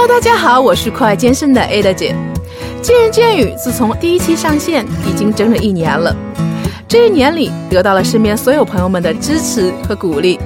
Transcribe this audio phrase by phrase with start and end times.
[0.00, 2.14] Hello，大家好，我是酷爱健身的 Ada 姐。
[2.80, 6.14] 见人见语自从第一期上线已经整整一年了，
[6.86, 10.38] 这一年里得到了身边所有朋友们的支持和鼓励。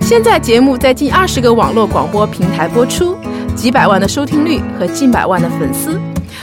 [0.00, 3.14] 现在节目在近二十个网络广播平台播出，
[3.54, 6.00] 几百万的收听率和近百万的粉丝，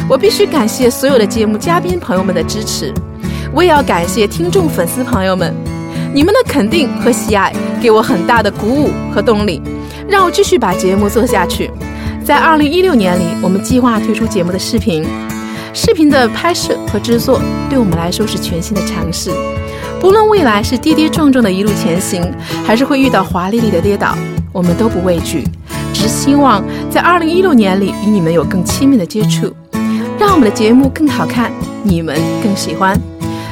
[0.08, 2.94] 我必须感谢所有的节目嘉宾朋友们的支持，
[3.52, 5.52] 我也要感谢听众粉丝朋友们，
[6.14, 9.60] 你们的肯定和喜爱给我很大的鼓舞和动力，
[10.08, 11.72] 让我继续把节目做下去。
[12.28, 15.02] 在二零一六年里，我们计划推出节目的视频，
[15.74, 19.32] 视频的拍摄和制作对我们来说是全新的尝试。
[20.02, 22.30] 不论未来是跌跌撞撞的一路前行，
[22.66, 24.14] 还是会遇到华丽丽的跌倒，
[24.52, 25.46] 我们都不畏惧，
[25.94, 29.56] 只希望在二零一六年里与你们有更亲密的接触，
[30.20, 31.50] 让我们的节目更好看，
[31.82, 33.00] 你们更喜欢。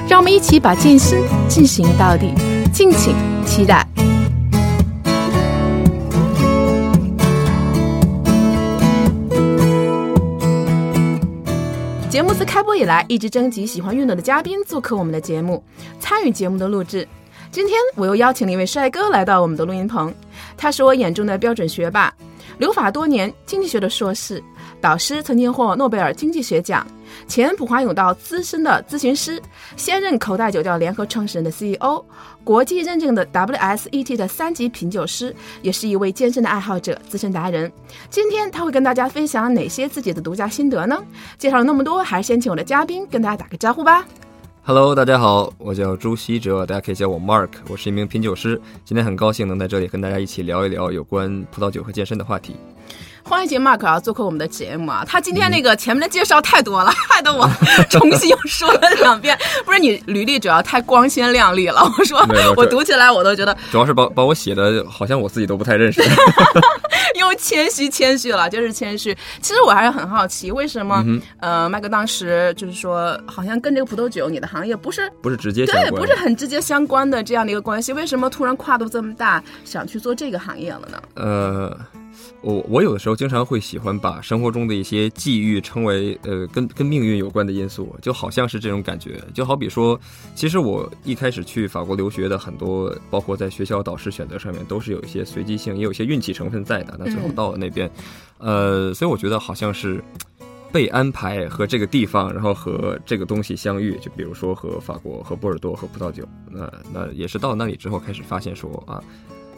[0.10, 1.18] 让我们一起把健身
[1.48, 2.34] 进行到底，
[2.74, 3.16] 敬请
[3.46, 3.88] 期待。
[12.16, 15.62] 节目自开播以来，一直征集喜欢运动的嘉宾做客我们的节目，
[16.00, 17.06] 参与节目的录制。
[17.52, 20.14] 今天我又邀请了一位帅哥来到我们的录音棚，
[20.56, 22.16] 他是我眼中的标准学霸，
[22.58, 24.42] 留法多年，经济学的硕士，
[24.80, 26.88] 导师曾经获诺贝尔经济学奖，
[27.28, 29.42] 前普华永道资深的咨询师，
[29.76, 32.04] 现任口袋酒窖联合创始人的 CEO。
[32.44, 37.72] 国际认证的 WSET 的三级品酒师，也是一位健身的爱好者、资深达人。
[38.10, 40.96] 今天他会跟大家分享哪些自己的独家心得呢？
[41.40, 44.06] 介绍了那么多，还是先请我的嘉宾跟大家打个招呼吧。
[44.64, 48.62] Hello，大家好，我叫朱希哲，大家可以叫我 Mark，我是一名品酒师。
[48.84, 52.56] 今天很高兴能在这里跟大家一起聊一聊有关葡萄酒和健身的话题。
[53.28, 55.04] 欢迎杰 Mark 啊，做客我们的节目啊！
[55.08, 57.50] 他今天那个前面的介绍太多了， 害得我
[57.90, 59.36] 重新又说了两遍。
[59.66, 62.24] 不是你履历主要太光鲜亮丽了，我说
[62.56, 66.04] 我读起来我都觉得，主要是把把我写的好像我自己都不太认识。
[67.20, 69.16] 又谦虚谦虚了，就是谦虚。
[69.42, 71.04] 其实我还是很好奇，为什么
[71.40, 81.02] 呃，麦克当时就是说，好像跟这个葡萄酒你的行业不是不是直接对，不是很直接相关的这样的一个关系，为什么突然跨度这么大，想去做这个行业了呢？
[81.16, 81.76] 呃。
[82.42, 89.20] 我我有的时候经常会喜欢把生活中的一些际遇称为呃跟跟命运有关的因素，就好像是这种感觉。
[89.34, 90.00] 就好比说，
[90.36, 96.96] 其实我一开始去法国留学的很多，包括在学校导师选择上面，都是有一些随机性，也有一些运气成分在的。
[97.00, 97.90] 那最后到了那边，
[98.38, 100.04] 呃，所以我觉得好像是
[100.72, 103.98] 被安排和这个地方，然后和这个东西相遇。
[104.00, 109.02] 就比如说和法国、和波尔多、和葡萄酒，那那也是到那里之后开始发现说啊。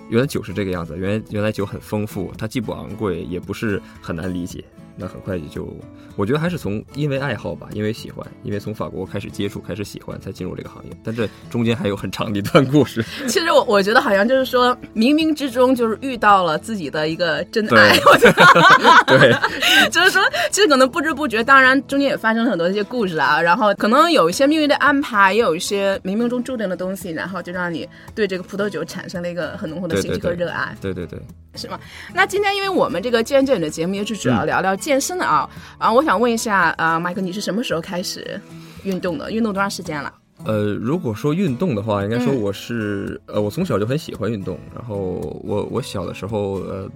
[0.09, 4.63] 原来酒是这个样子，原来原来酒很丰富，它既不昂贵，也不是很难理解。
[4.97, 5.67] 那很快也就，
[6.15, 10.91] 我觉得还是从因为爱好吧，因为喜欢，因为从法国开始接触，开始喜欢，才进入这个行业。
[11.03, 13.03] 但这中间还有很长的一段故事。
[13.29, 17.95] 其实我我觉得好像就是说，冥冥之中就是遇到了自己的一个真爱。
[18.11, 19.31] 我觉得，对，
[19.91, 20.21] 就是说，
[20.51, 23.39] 其实可能不知不觉，当然中间也发生了很多一些故事啊。
[23.39, 30.75] 然后可能有一些命运的安排，也有一些冥冥中注定的东西，然后就让你对这个葡萄酒产生了一个很浓厚的兴趣和热爱。
[30.81, 31.19] 对对对。
[31.57, 31.79] 是吗？
[32.13, 38.39] 那今天因为我们这个健健的节目也是主要聊聊健身的啊，啊，我想问一下啊，麦克，你是什么时候开始
[38.83, 39.31] 运动的？
[39.31, 40.13] 运动多长时间了？
[40.45, 44.95] 呃，如果说运动的话，应该说我是呃，我从小就很喜欢运动，然后
[45.43, 46.87] 我我小的时候呃，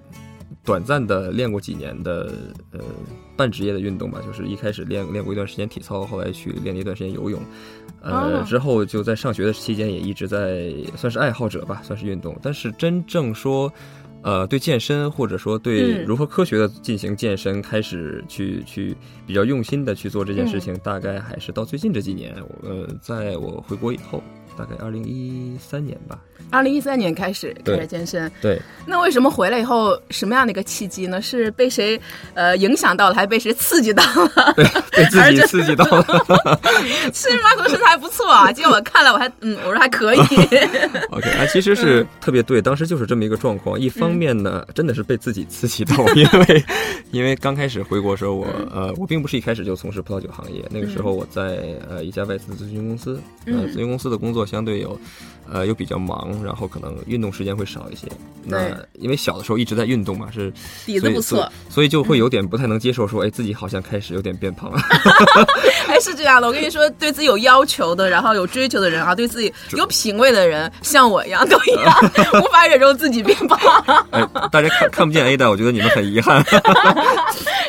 [0.63, 2.31] 短暂的练过几年的
[2.71, 2.79] 呃
[3.35, 7.41] 半职业的运动吧，就是一开始练练过一段时间体操，后来去练了一段时间游泳，
[8.01, 13.73] 呃，之后就在上学的期间也一直在算是爱好者吧，算是运动，但是真正说。
[14.23, 18.95] 呃，对健身或者说对如何科学的进行健身，开始去去
[19.25, 24.21] 比较用心的去做这件事情，大概还是到最近这几年，呃，在我回国以后。
[24.57, 26.19] 大概二零一三年吧，
[26.49, 28.31] 二零一三年开始开始健身。
[28.41, 31.21] 对，那为什么回来以后什么样的一个契机呢？
[31.21, 31.99] 是被谁
[32.33, 34.53] 呃影响到了，还是被谁刺激到了？
[34.55, 36.59] 对被自己 刺激到了。
[37.13, 40.19] 其实马可身材还不错啊，结果我看了，我还嗯，我说还可以。
[41.11, 43.79] OK，啊，其实是特别对，当时就是这么一个状况。
[43.79, 46.63] 一方面呢，真的是被自己刺激到， 因为
[47.11, 51.59] 因为刚开始回国的时候，我呃，我并不是一开始就从事葡萄酒行业，那个时候我在
[51.89, 54.40] 呃一家外资咨询公司，呃，咨询公司的工作。
[54.45, 54.99] 相对有，
[55.51, 58.07] 呃，又比较忙，然后可能运动时间会少一些。
[58.43, 60.51] 那因为小的时候一直在运动嘛，是
[60.85, 64.79] 底子不错，所以就会有点不太能接受，说，哎，自己好像开始有点变胖了。
[65.87, 72.11] 哎，是这样的，我跟你说，对自己有要求的，然后有追求的人啊，对自己有品味的人，像我一样都一样，
[72.41, 73.59] 无法忍受自己变胖。
[74.11, 76.43] 哎，大家看看不见 A 的，我觉得你们很遗憾。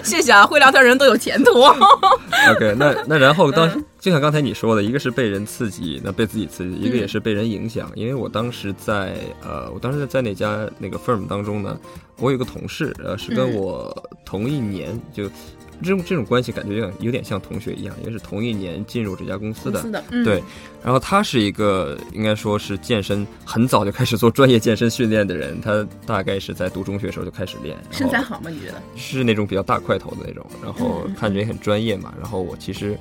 [0.02, 1.62] 谢谢啊，会聊天人都有前途。
[1.62, 6.68] OK，那那然后当时就像刚才你说的，一个是被人刺激，那被自己刺。
[6.68, 7.88] 激，一个也是被人影响。
[7.94, 11.78] 因为我当时在呃，我当时在在那家那个 firm 当中呢，
[12.18, 15.30] 我有个同事，呃，是跟我同一年就。
[15.82, 19.82] 这种这种关系感觉有点有点像同学一样，因为是同一年进入这家公司的，
[20.24, 20.40] 对。
[20.80, 27.76] 然后他是一个应该说是健身很早就开始做专业健身训练的人，他大概是在读中学时候就开始练。
[27.90, 28.48] 身材好吗？
[28.48, 28.80] 你觉得？
[28.94, 32.14] 是那种比较大块头的那种，然后看着也很专业嘛。
[32.20, 32.96] 然后我其实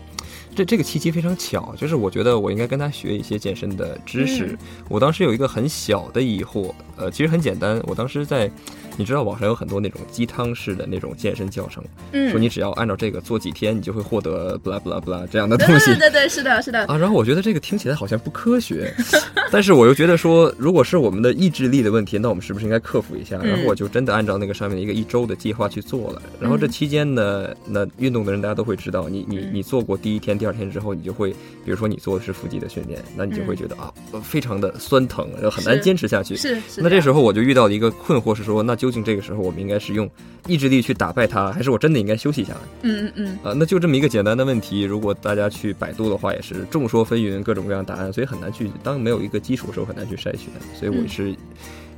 [0.56, 4.58] 这这个契机非常巧，就是我觉得我应该跟他学一些健身的知识。
[4.90, 8.52] 我当时有一个很小的疑惑，呃，其实很简单，我当时在。
[8.98, 11.84] 你知道网上有很多那种鸡汤式的那种健身教程，
[12.30, 15.88] 说你只要按照这个做几天，你就会获得不啦不啦不啦这样的东西。
[15.92, 16.86] 对对对，是的，是的。
[16.86, 18.94] 啊，然后我觉得这个听起来好像不科学，
[19.52, 23.38] 但是我又觉得说，如果是我们的意志力的问题，那我们是不是应该克服一下？
[23.42, 26.22] 然后我就真的按照那个上面的一个一周的计划去做了。
[26.40, 31.32] 然后这期间呢，那运动的人大家都会知道，你你你做过第一天、第二天之后，你就会，
[31.64, 33.92] 比如说你做的是腹肌的训练，那你就会觉得啊，
[34.24, 36.36] 非常的酸疼，然后很难坚持下去。
[36.36, 36.82] 是是。
[36.82, 40.10] 那这时候我就遇到了一个困惑，是说，那究竟这个时候我们应该是用
[40.48, 42.60] 意志力去打败它，还是我真的应该休息下来？
[42.82, 43.40] 嗯嗯嗯。
[43.44, 48.72] 啊，那就这么一个简单的问题，如果大家去百度的话，也是众说纷纭，各种各样答案，所以很难去。
[48.82, 50.50] 当没有一个基础的时候，很难去筛选。
[50.74, 51.36] 所以我是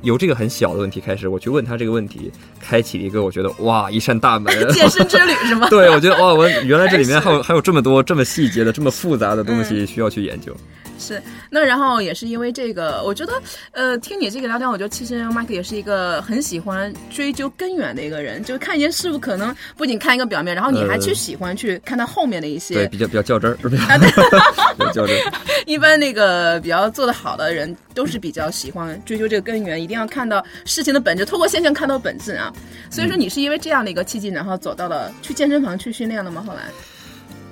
[0.02, 5.70] 由这个很小的问题开始，我去问他这个问题，开启了一个我觉得哇一扇大门， 健身之旅是吗？
[5.70, 10.54] 对，我觉得哇，我原来这里面还有 还有这么多这么细节的、这么复杂的东西需要去研究。
[11.04, 13.32] 是，那然后也是因为这个，我觉得，
[13.72, 23.82] 呃，听你这个聊天，我觉得其实麦克也是一个很喜欢追究根源的一个人，就是看一件事物，可能不仅看一个表面，然后你还去喜欢去看它后面的一些，对，比较比较较真儿，是不是？
[24.94, 25.14] 较真。
[25.66, 32.50] 一般那个比较做得好的人，都是比较喜欢追究这个根源，一定要看到事情的本质，透过现象看到本质啊。
[32.90, 36.42] 所以说，你是因为这样的一个契机，然后走到了去健身房去训练了吗？
[36.46, 36.62] 后来？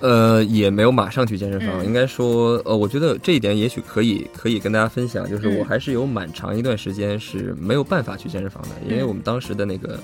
[0.02, 9.98] 呃，也没有马上去健身房，应该说，呃，我觉得这一点也许可以可以跟大家分享，就是我还是有蛮长一段时间是没有办法去健身房的，因为我们当时的那个。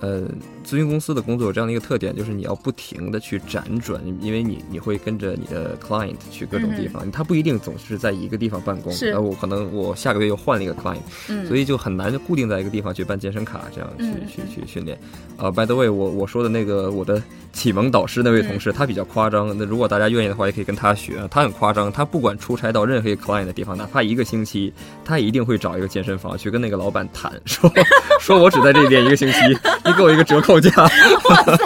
[0.00, 0.22] 呃，
[0.64, 8.92] 咨询公司的工作有这样的一个特点，就是你要不停的去辗转，因为你你会跟着你的 client 去各种地方，他不一定总是在一个地方办公。
[8.92, 10.98] 是，我可能我下个月又换了一个 client，
[11.28, 14.98] 嗯，所以就很难就固定在一个地方去办健身卡，这样去去去训练。
[15.38, 17.22] 啊，by the way，我我说的那个我的
[17.52, 19.56] 启蒙导师那位同事，他比较夸张。
[19.56, 21.26] 那如果大家愿意的话，也可以跟他学。
[21.30, 24.72] 他很夸张，他不管出差到任何一个 client 的地方，哪怕一个星期，
[25.04, 27.70] 他一定会找一个健身房去跟那个老板谈，说
[28.20, 29.38] 说我只在这边一个星期。
[29.86, 30.70] 你给我一个折扣价，
[31.28, 31.56] 哇塞，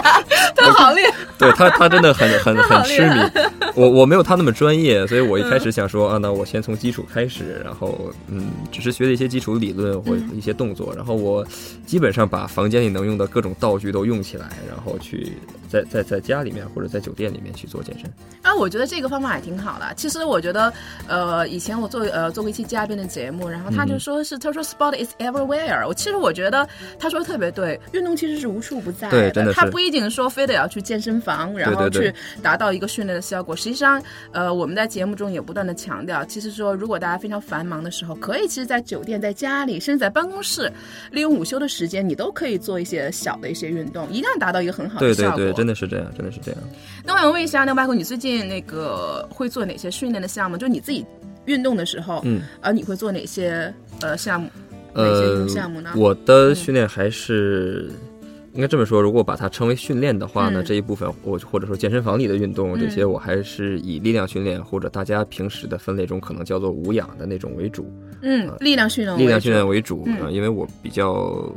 [0.55, 1.13] 他好厉害！
[1.37, 3.19] 对他，他真的很很很痴迷。
[3.73, 11.45] 我我没有他那么专业，所以我一开始想说啊，那我先从基础开始，然后嗯，只是学了一些基础理论或一些动作，然后我
[11.85, 15.37] 基本上把房间里能用的各种道具都用起来，然后去
[15.71, 18.11] 在在在家里面或者在酒店里面去做健身。
[18.41, 19.93] 啊，我觉得这个方法也挺好的。
[19.95, 20.73] 其实我觉得，
[21.07, 25.87] 呃，以前我做呃做过一期嘉宾的节目，然后他就说是他说 sport is everywhere。
[25.87, 26.67] 我其实我觉得
[26.99, 33.55] 他说的特别对，运动其实是无处不在的，真的，他不一定说非得要去健身房，然后去达到一个训练的效果。
[33.55, 34.01] 实际上，
[34.31, 40.71] 呃，我们在节目中也不断的强调，其实说如果大家非常繁忙的时候，可以其实，在酒店、在家里，甚至在办公室，
[41.11, 45.37] 利用午休的时间，你都可以做一些小的一些运动，一样达到一个很好的效果。
[45.37, 46.61] 对对对，真的是这样，真的是这样。
[47.05, 50.57] 那我想问一下，那包括你最近那个会做哪些训练的项目？
[50.57, 51.05] 就你自己
[51.45, 53.71] 运动的时候，嗯，呃，你会做哪些
[54.01, 54.49] 呃项目？
[54.95, 55.91] 哪些项目呢？
[55.95, 57.91] 我的训练还是。
[58.53, 67.89] 应该这么说，如果把它称为训练的话呢，这一部分我或者说健身房里的运动这些，我还是以力量训练或者大家平时的分类中可能叫做无氧的那种为主。
[68.21, 71.49] 嗯，力量训练，力量训练为主啊，因为我比较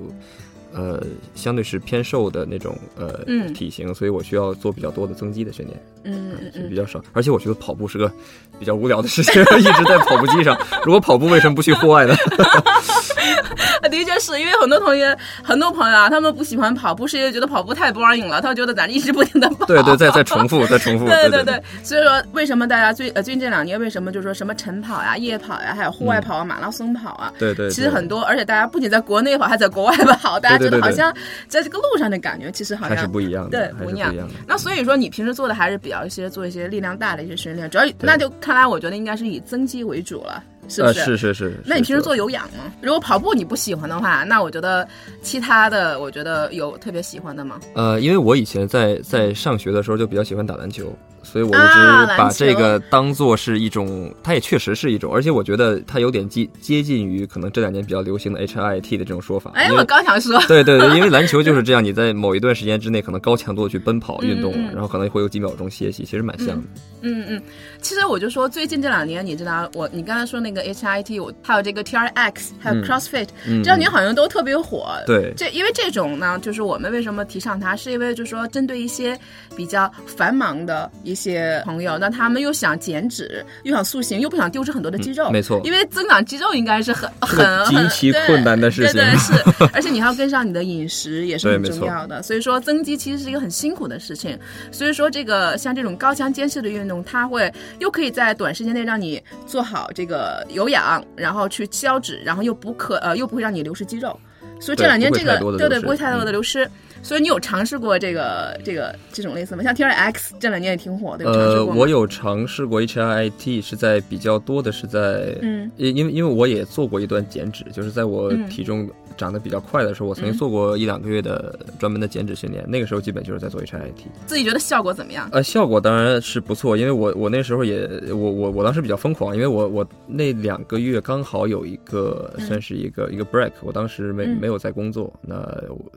[0.74, 1.02] 呃
[1.34, 5.82] 相对是偏瘦的那种呃体型，所以我需要做比较多的增肌的训练。
[6.04, 8.10] 嗯嗯，比较少，而且我觉得跑步是个
[8.58, 10.58] 比较无聊的事情， 一直在跑步机上。
[10.84, 12.14] 如果跑步，为什么不去户外呢？
[13.90, 18.40] 的确是因为很多同学、很多朋友啊，他们不喜欢跑步，是因为觉得跑步太 boring 了。
[18.40, 19.66] 他觉得咱一直不停的跑。
[19.66, 21.06] 对对，在在重复，在重复。
[21.08, 27.32] 对对对，所以说为什么大家最呃最近这两年为什么就是说什么晨跑呀、夜跑呀，还有户外跑啊、马拉松跑啊？
[27.38, 27.70] 对对。
[27.70, 31.12] 其实很多，而且大家不仅在国内跑，还在国外跑，大家觉得好像
[31.48, 33.58] 在这个路上的感觉，其实好像还是不一样的。
[33.58, 34.14] 对，不一样。
[34.16, 34.26] 的。
[34.46, 40.42] 那所以说，你平时做的还是比较一些做一些力量大的一些训练，主要那就看来，我觉得应该是以增肌为主了。
[40.68, 40.94] 是不是？
[41.04, 41.60] 是是是。
[41.64, 42.72] 那你平时做有氧吗？
[42.80, 44.86] 如果跑步你不喜欢的话，那我觉得
[45.22, 47.60] 其他的，我觉得有特别喜欢的吗？
[47.74, 59.50] 呃，因为我以前在在上学的时候就比较喜欢打篮球，所以我一直把这个当做是一种，它也确实是一种，而且我觉得它有点接接近于可能这两年比较流行的 H I T 的这种说法。
[59.54, 66.62] 哎，我刚想说， 对对对，因为篮球就是这样，你在某一段时间之内可能高强度的去奔跑运动，然后可能会有几秒钟歇息，其实蛮像的。
[67.02, 67.42] 嗯嗯，
[67.82, 74.86] 其实我就说最近这两年，你知道我你刚才说那个 H I T，我还有这个 T R X，还有 CrossFit，这两年好像都特别火。
[75.06, 79.18] 对，这因为这种呢，就是我们为什么提倡它，是因为就是说针对一些
[79.54, 85.30] 比较繁忙的一些朋友，那他们又想减脂，又想塑形，又不想丢失很多的肌肉。
[85.30, 88.92] 没错，因为增长肌肉应该是很很极其困难的事情。
[88.92, 89.32] 对对 是，
[89.72, 92.22] 而且你还要跟上你的饮食也是很重要的。
[92.22, 94.38] 所以说增肌其实是一个很辛苦的事情。
[94.72, 104.18] 所以说这个像这种高强间歇的运动，它会又可以在短时间内让你做好这个有氧，然后去消脂，然后又不可呃又不会让你流失肌肉。
[104.60, 106.68] 所以这两年这个对对不会太多的流失。
[107.04, 109.62] 所以你有尝试过这个这个这种类似吗？
[109.62, 111.24] 像 T R X 这两年也挺火的。
[111.30, 118.90] 呃，我有尝试过 H I T，是在比较多的是在嗯，因因为因为我也做过一段减脂，就是在我体重。
[119.16, 123.92] 长得比较快的时候，我曾经做过一两个月的专门的减脂训练，那个时候基本就是在做 HIIT。
[124.26, 125.28] 自己觉得效果怎么样？
[125.32, 135.36] 呃，效果当然是不错，因为我我那时候也我我我当时比较疯狂，因为我我那两个月刚好有一个算是一个一个 break，我当时没没有在工作，那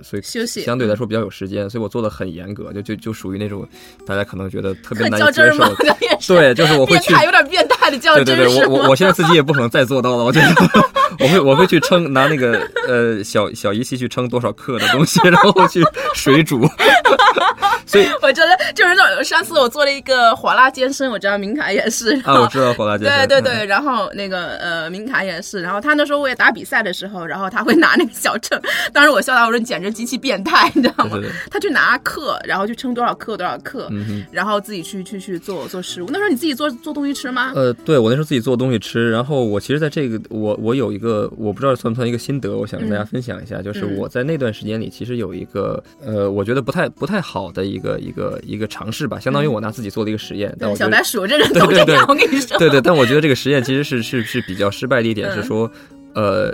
[0.02, 0.62] 所以休息。
[0.62, 3.68] 相对来说比较有时间，所以我做的很严格，就就就属于那种
[4.06, 5.64] 大家可能觉得特别难接受，
[6.36, 10.48] 对，就是我会去有点变态的较真，对对对，我我我现在自己也不可能再做到了，我觉得
[11.20, 13.24] 我会我会去称拿那个呃。
[13.24, 15.84] 小小仪器去称多少克的东西，然后去
[16.14, 16.66] 水煮。
[17.86, 23.28] 所以我觉得就是那上次我做了一个火辣健身，我知道明凯也是啊，我知道火辣健身。
[23.28, 28.60] 对对对，然后那个呃，明凯也是，然后他那时候我也打比赛的时候，然后他会拿那个小秤，
[28.94, 31.18] 当时我笑他，我说你简直极其变态，你知道吗？
[31.50, 33.90] 他去拿克，然后去称多少克多少克，
[34.32, 36.08] 然后自己去去去做做食物。
[36.10, 37.54] 那时候你自己做做东西吃吗？
[37.56, 41.07] 呃，对我那时候自己做东西吃，然后我其实在这个我我有一个
[41.38, 48.58] 我不知道算不算一个心得，我想跟大家分享一下，就是我在那段时间里其实有一个呃，我觉得不太不太好的一个一个一。
[48.58, 50.52] 个尝试吧，相当于我拿自己做的一个实验。
[50.60, 52.58] 但我小白鼠这人都这样，我跟你说。
[52.58, 55.72] 对对，但我觉得这个实验其实是是是比较失败的一点是说，
[56.16, 56.52] 呃，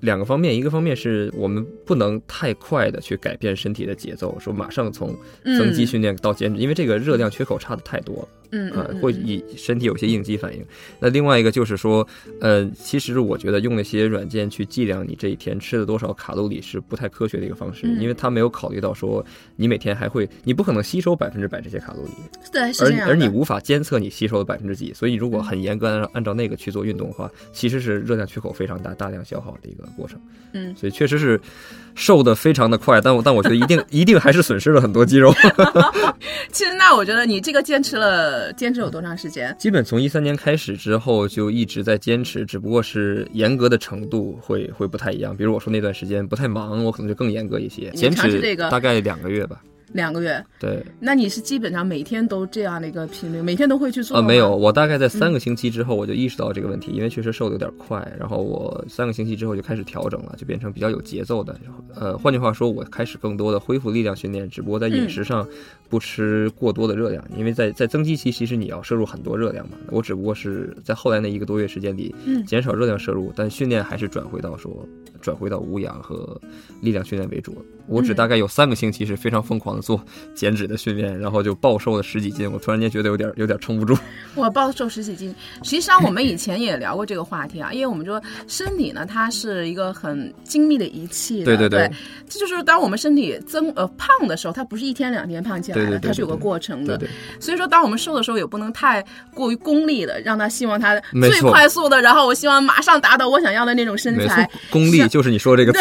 [0.00, 8.28] 两个方面，一个方面是我们不能太快的去改变身体的节奏，说马上从增肌训练到减脂，因为这个热量缺口差的太多了。
[8.50, 10.64] 嗯啊，会以身体有些应激反应。
[11.00, 12.06] 那另外一个就是说，
[12.40, 19.24] 呃，其实我觉得用那些软件去计量你这一天吃了多少卡路里是不太科学的一个方式，因为它没有考虑到说
[19.56, 22.10] 你每天还会，你不可能吸收百分之百这些卡路里。
[22.52, 30.20] 对，而而你无法监测你吸收了百分之几，所以如果很严格按照按照那个去做运动的话，其实是热量缺口非常大、大量消耗的一个过程。
[30.52, 31.40] 嗯，所以确实是
[31.94, 35.34] 瘦的非常的快，但我但我觉得一定 一定还是损失了很多肌肉。
[36.52, 38.52] 其实那我觉得你这个坚持了。
[38.52, 39.54] 坚持有多长时间？
[39.58, 45.36] 基本从一三年开始之后就一直在坚持，只不过是严格的程度会会不太一样。
[45.36, 47.90] 比如我说那段时间不太忙，我可能就更严格一些。
[47.90, 49.60] 坚持这个大概两个月吧。
[49.94, 54.16] 两个月，对，那你是基本上每天都这样的一个频率，每天都会去做？
[54.16, 61.56] 呃，没有，我大概在三个星期之后我就意识到这个问题，因为确实瘦的有点快，然后我三个星期之后就开始调整了，就变成比较有节奏的。
[61.94, 65.46] 呃，换句话说，我开始更多的恢复力量训练，只不过在饮食上
[65.88, 69.76] 不吃过多的热量，因为在在增肌期其实你要摄入很多热量嘛。
[69.90, 72.12] 我只不过是在后来那一个多月时间里
[72.44, 74.84] 减少热量摄入，但训练还是转回到说
[75.20, 76.36] 转回到无氧和
[76.80, 77.64] 力量训练为主。
[77.86, 80.02] 我只大概有三个星期是非常疯狂的做
[80.34, 82.50] 减脂的训练，然后就暴瘦了十几斤。
[82.50, 83.96] 我突然间觉得有点有点撑不住。
[84.34, 91.44] 我暴瘦十几斤，实际上我们以前也聊过这个话题啊，因为我们说身体呢，它是一个很精密的仪器。
[91.44, 91.90] 对对对，
[92.28, 96.98] 这就是当我们身体增呃胖的时候，它不是一天两天胖起来的，它是有个过程的。
[96.98, 97.08] 对。
[97.38, 104.48] 所以说，当我们瘦的时候，也不能太过于功利的，让他希望他最快速的，然后我希望马上达到我想要的那种身材。
[104.70, 105.80] 功利就是你说这个词，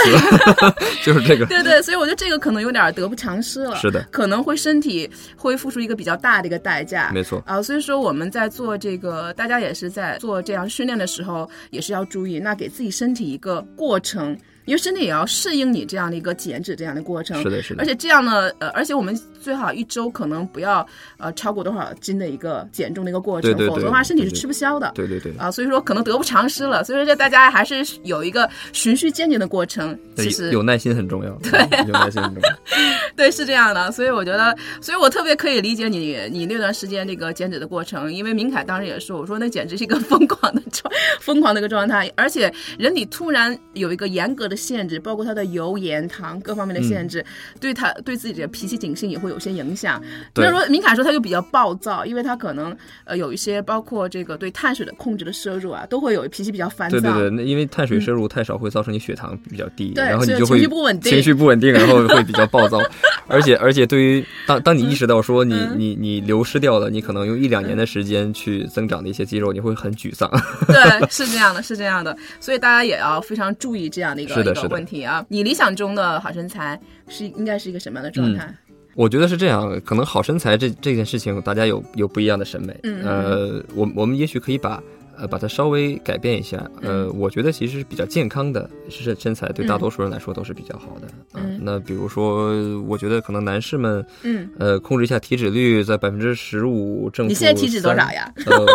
[1.03, 1.45] 就是这个。
[1.45, 3.75] 对对，所以我觉得这个可能有点得不偿失了。
[3.75, 4.01] 是的。
[4.11, 14.37] 可能会身体会付出一个比较大的一个代价，没错啊，所以说我们在做这个，大家也是在做这样训练的时候，也是要注意，那给自己身体一个过程。
[14.65, 17.81] 因为身体也要适应你这样的一个减脂这样的过程，是的，是的。
[17.81, 20.85] 而且这样呢，呃，而且我们最好一周可能不要
[21.17, 24.91] 呃超过多少斤的一个减重的一个过程，否则的话身体是吃不消的。
[24.95, 25.33] 对对对。
[25.37, 26.83] 啊，所以说可能得不偿失了。
[26.83, 29.97] 所以说这大家还是有一个循序渐进的过程。
[30.15, 31.31] 其实有耐心很重要。
[31.43, 31.51] 对，
[31.85, 32.49] 有耐心很重要。
[33.17, 33.91] 对，是这样的。
[33.91, 44.52] 所以我觉得，所以我特别可以理解你你那段时间这个减脂的过程，因为明凯当时也说，我说那简直是一个疯狂的状疯狂的一个状态，而且人体突然有一个严格的。
[44.53, 47.25] 的限制，包括它的油盐糖各方面的限制，
[47.59, 50.01] 对他对自己的脾气秉性也会有些影响。
[50.33, 56.99] 对那说敏感说他就比较暴躁，因为他可能呃有一些包括这个对碳水的控制的摄入啊，都会有脾气比较烦躁。
[56.99, 62.79] 对对对，那因为碳水摄入太少会造成你血糖比较低，对然后你就会情绪不稳定情绪不稳定，然后 会比较暴躁，
[63.27, 70.29] 而且而且对于当当你意识到说你、嗯你你流失掉了，你可能用一两年的时间去增长的一些肌肉，你会很沮丧。
[70.67, 75.25] 对，是这样的，是这样的，所以大家也要非常注意这样的一个 一个问题啊。
[75.29, 78.53] 你理想中的好身材是应该是一个什么样的状态？
[78.95, 82.79] 我觉得是这样，可能好身材这这件事情，大家有有不一样的审美。
[83.03, 84.79] 呃，我我们也许可以把
[85.17, 86.57] 呃把它稍微改变一下。
[86.81, 91.07] 呃，嗯我觉得其实是比较健康的身身材，对大多数人来说都是比较好的。
[91.39, 92.51] 啊嗯那比如说，
[92.87, 97.29] 我觉得可能男士们嗯，呃控制一下体脂率在百分之十五正负。
[97.29, 98.11] 你现在体脂多少？
[98.11, 98.31] 呀？
[98.45, 98.65] 呃，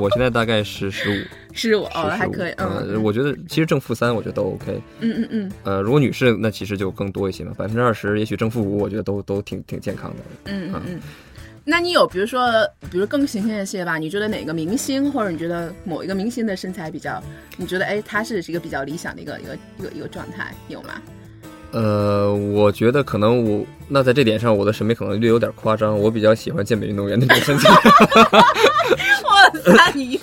[0.00, 4.80] 我现在大概是十五， 十五哦，还可以，嗯呃，我觉得其实正负三，我觉得都 OK。
[5.00, 10.16] 嗯嗯嗯呃，如果女士，那其实就更多一些嘛，百分之二十，也许正负五，我觉得都都挺挺健康的。
[10.44, 11.00] 嗯嗯嗯。
[11.68, 12.48] 那你有比如说，
[12.92, 13.98] 比如更形象一些吧？
[13.98, 17.20] 你觉得哪个明星，或者你觉得某一个明星的身材比较，
[17.56, 21.02] 你觉得哎，他是一个比较理想的一个一个一个一个状态，有吗？
[21.72, 25.98] 呃，我觉得可能我那在这点上，我的审美可能略有点夸张。
[25.98, 27.68] 我比较喜欢健美运动员那种身材。
[29.74, 30.22] 哇塞，你用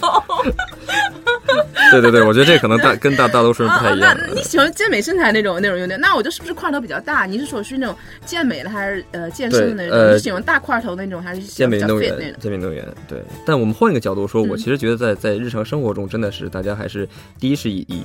[1.92, 4.18] 对对对，我觉得这可能大跟大大多数人不太一样啊。
[4.28, 6.00] 那你喜欢健美身材那种那种有点？
[6.00, 7.26] 那我就是不是块头比较大？
[7.26, 9.98] 你是说是那种健美的，还是呃健身的那种？
[9.98, 12.20] 呃你是喜欢大块头那种，还是健美运动员，种？
[12.40, 13.22] 健美运动员，对。
[13.46, 17.08] 但我们换一个角度说，我嗯其实觉得在在日常生活中，真的是大家还是
[17.40, 18.04] 第一是以以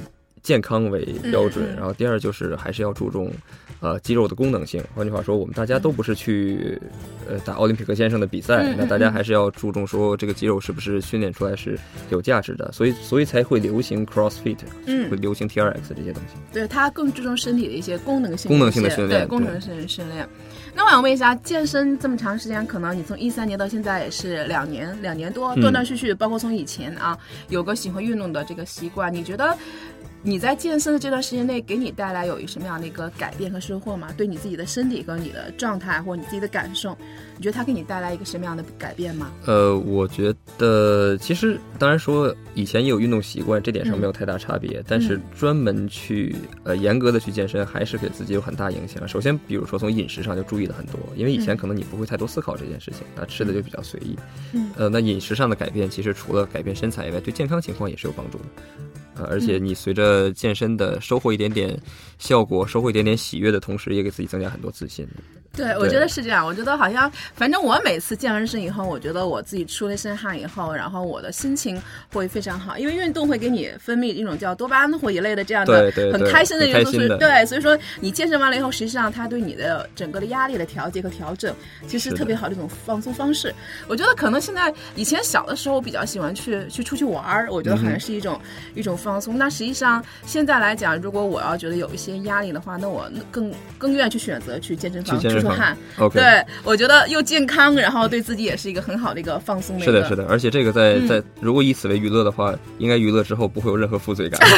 [0.48, 3.30] 健康为标准，然后第二就是还是要注重
[3.80, 4.82] 呃肌肉的功能性。
[4.94, 6.80] 换句话说，我们大家都不是去
[7.28, 11.78] 呃打奥林匹克先生的比赛，那大家还是要注重说这个肌肉是不是训练出来是
[12.08, 16.38] 有价值的，所以所以才会流行 CrossFit，嗯会流行 TRX 这些东西。
[16.50, 20.26] 对，它更注重身体的一些功能性功能性的训练对功能性的训练。
[20.74, 27.18] 那我想问一下，健身这么长时间，可能你从一三年到现在也是两年，两年多，嗯断断续续，包括从以前啊，
[27.50, 29.54] 有个喜欢运动的这个习惯，你觉得？
[30.28, 34.12] 你在健身的这段时间内，给你带来有一什么样的一个改变和收获吗？
[34.14, 36.94] 对你自己的身体和你的状态，或者你自己的感受，
[37.38, 39.32] 你觉得它给你带来一个什么样的改变吗？
[39.46, 49.08] 呃，我觉得其实当然说以前也有运动习惯，这点上没有太大差别，但是专门去呃严格的去健身，还是给自己有很大影响。
[49.08, 54.14] 首先，比如说从饮食上就注意了很多，因为以前可能你不会太多思考这件事情，那吃的就比较随意。
[54.52, 58.44] 嗯呃，那饮食上的改变，其实除了改变身材以外，对健康情况也是有帮助的。
[59.20, 61.78] 呃，而且你随着健身的收获一点点
[62.18, 65.06] 效果，收获一点点喜悦的同时，也给自己增加很多自信。
[65.56, 66.46] 对，我觉得是这样。
[66.46, 71.80] 我觉得好像，反正我每次健完身以后，我觉得我自己出了一身汗以后，然后我的心情
[72.12, 81.52] 会非常好，因为运动会给你分泌一种叫多巴胺或一类的这样的很开心的元素，很开心的所以对，所以说你健身完了以后，实际上它对你的整个的压力的调节和调整，
[81.88, 83.52] 其实特别好的一种放松方式。
[83.88, 88.40] 我觉得可能现在以前小的时候，我比较喜欢去去出去玩儿，我觉得好像是一种、
[88.76, 89.36] 一种放松。
[89.36, 95.76] 那实际上现在来讲，如果我要觉得有一些压力的话，那我更更愿意去选择去健身房去健身房出出汗。
[95.98, 99.84] OK，对，我觉得又健康，然后对自己也是一个很好的一个放松的。
[99.84, 104.40] 是的，是的，而且这个在嗯在如果以此为娱乐的话，应该娱乐之后不会有任何负罪感。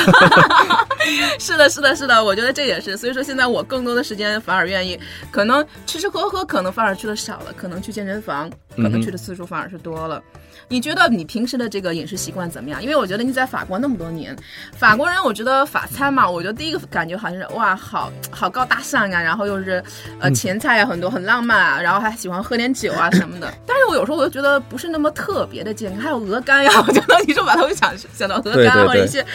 [1.38, 2.96] 是的，是的，是的，我觉得这也是。
[2.96, 4.98] 所以说现在我更多的时间反而愿意，
[5.31, 10.22] 可能吃吃喝喝可能反而去的少了，可能去健身房可能去的次数反而是多了。
[10.70, 12.80] 你觉得你平时的这个饮食习惯怎么样？
[12.80, 14.35] 因为我觉得你在法国那么多年，
[14.72, 19.83] 法国人我觉得法餐嘛，我觉得第一个感觉好像是哇，好好高大上啊，然后又是
[20.20, 23.52] 呃前菜啊很多很浪漫啊，然后还喜欢喝点酒啊什么的。
[23.66, 29.26] 但是我有时候我就觉得不是那么特别的健康，还有鹅肝呀， 我觉得你说把它会想想到鹅肝或者一些，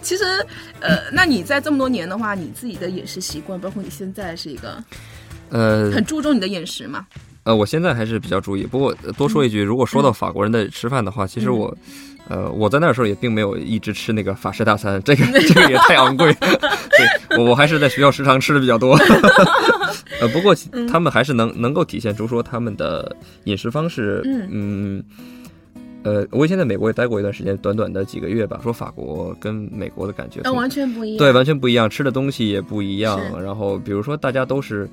[0.00, 0.24] 其实
[0.80, 4.82] 呃，那你在这么多年的话，你自己的饮食习惯，包括你现在是一个
[5.50, 7.04] 呃很注重你的饮食嘛？
[7.44, 8.64] 呃，我现在还是比较注意。
[8.64, 11.76] 不过呃多说一句，如果说到法国人的吃饭的话，其实我。
[12.28, 18.96] 呃，我在那时候也并没有一直吃那个法式大餐，这个 这个也太昂贵，对我我还是在学校食堂吃的比较多。
[20.20, 20.54] 呃，不过
[20.88, 25.04] 他们还是能能够体现出说他们的饮食方式，嗯嗯，
[26.02, 28.58] 呃，我以前在美国也待过一段时间，短短的几个月吧。
[28.62, 31.18] 说法国跟美国的感觉呃，从，完全不一样。
[31.18, 33.20] 对，完全不一样，吃的东西也不一样。
[33.42, 34.88] 然后比如说大家都是，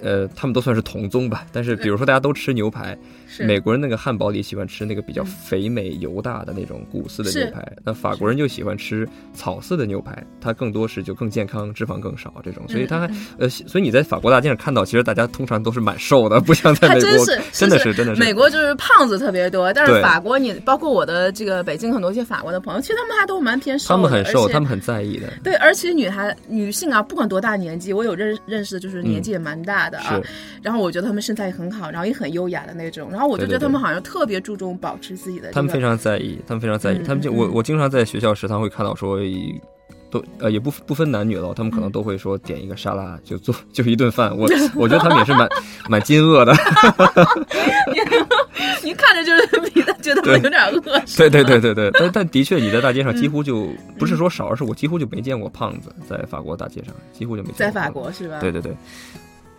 [0.00, 2.96] 呃，他们都算是同宗吧， 但是比如说大家都吃牛排，
[3.40, 5.26] 美国人那个汉堡里喜欢吃那个比较嗯。
[5.26, 13.10] 肥美油大的那种谷饲的牛排，那法国人就喜欢吃草饲的牛排，它更多是就更健康，脂肪更少这种，所以它还嗯。
[13.12, 18.20] 嗯呃，所以你在法国大街上看到，其实大家通常都是蛮瘦的，不像在美国， 真是，真的是是真的是。
[18.20, 25.28] 美国就是胖子特别多，但是法国你你，包括我的这个北京很多一些法国的朋友，其实他们还都蛮偏瘦的，他们很瘦，他们很在意的。
[25.42, 30.14] 对，而且女孩、女性啊，不管多大年纪，我有认认识的，就是年纪也蛮大的啊。
[30.16, 30.22] 是
[30.62, 33.10] 然后我觉得他们身材也很好，然后也很优雅的那种。
[33.10, 35.54] 然后我就觉得他们好像特别注重保持自己的、这个。
[35.54, 36.98] 他们非常在意，他们非常在意。
[36.98, 39.18] 嗯他们就嗯我我经常在学校食堂会看到说，
[40.10, 44.30] 都呃也不不分男女了，他们可能都会说点一个沙拉就做就一顿饭。
[44.36, 45.48] 我我觉得他们也是蛮
[45.88, 46.52] 蛮惊愕的。
[48.84, 50.80] 你看着就是觉得我有点饿。
[51.16, 57.58] 对对对对对，但但的确你在大街上几乎就嗯不是说少，而是我几乎就没见过胖子在法国大街上，几乎就没见过。
[57.58, 57.88] 在法。
[57.92, 58.40] 国是吧？
[58.40, 58.74] 对对对，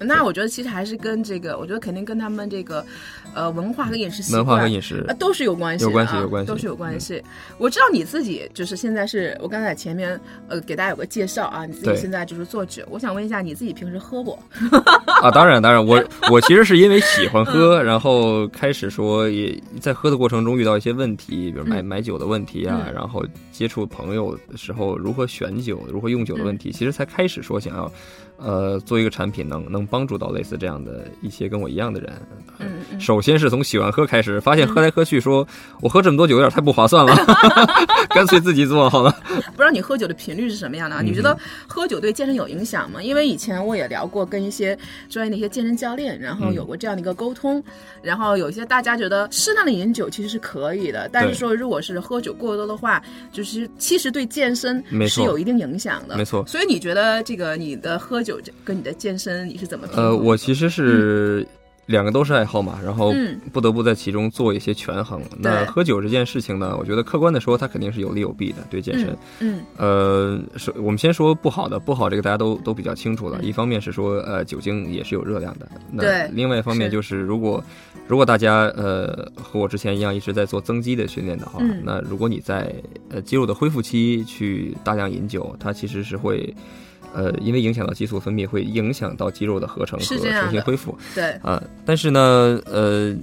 [0.06, 2.86] 那我觉得其实还是跟这个，我觉得肯定跟他们这个，
[3.34, 7.22] 呃，文化和饮食习文惯化和饮食啊，都是有关系有关系有关系都是有关系。
[7.58, 14.38] 我知道你自己就是现在是我刚才前面呃给大家有个介绍啊，你自己现在就是做酒，我想问一下你自己平时喝不？
[15.22, 27.92] 啊，当然当然，我 我其实是因为喜欢喝，然后开始说也在喝的过程中遇到一些问题，比如买嗯买酒的问题啊，嗯然后接触朋友的时候如何选酒、如何用酒的问题，其实才开始说想要，
[28.38, 32.12] 呃，做一个产品能能帮助到类似这样的一些跟我一样的人。
[32.60, 35.48] 嗯嗯首先是从喜欢喝开始，发现喝来喝去说，
[35.82, 37.16] 我喝这么多酒有点太不划算了，
[38.10, 39.12] 干脆自己做好了。
[39.28, 41.02] 不知道你喝酒的频率是什么样的啊？
[41.02, 43.02] 你觉嗯得喝酒对健身有影响吗？
[43.02, 44.78] 因为以前我也聊过跟一些
[45.10, 47.64] 专业的一些健身教练，然后嗯有过这样的一个沟通，
[48.02, 56.16] 然后有一些大家觉得适当的饮酒其实是可以的，但是说如果是喝酒过多的话，就是其实对健身是有一定影响的。
[56.18, 61.46] 没错所以你觉得这个你的喝酒跟你的健身你是怎么呃，我其实是
[61.88, 65.22] 两个都是爱好嘛，然后嗯不得不在其中做一些权衡。
[65.38, 69.18] 那喝酒这件事情呢，我觉得客观的说，它肯定是有利有弊的，对健身。
[69.42, 73.38] 嗯呃，是我们先说不好的，不好这个大家都都比较清楚了。
[73.42, 75.68] 嗯一方面是说，呃，酒精也是有热量的。
[75.92, 77.62] 那对另外一方面就是，如果
[78.08, 82.74] 如果大家呃和我之前一样一直在做增肌的训练的话，嗯那如果你在
[83.10, 86.56] 呃肌肉的恢复期去大量饮酒，它其实是会。
[87.14, 90.98] 呃，因为影响到激素分泌，会影响到肌肉的合成和重新恢复。
[91.14, 93.14] 对啊、但是呢，呃，